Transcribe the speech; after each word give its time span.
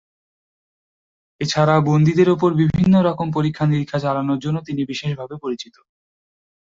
এছাড়া 1.41 1.75
বন্দীদের 1.89 2.27
ওপর 2.29 2.49
বিভিন্ন 2.61 2.93
রকম 3.01 3.27
পরীক্ষানিরীক্ষা 3.31 3.99
চালানোর 3.99 4.39
জন্য 4.39 4.57
তিনি 4.67 4.81
বিশেষভাবে 4.85 5.35
পরিচিত। 5.43 5.75